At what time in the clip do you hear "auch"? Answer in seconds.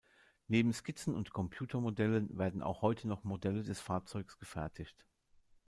2.63-2.81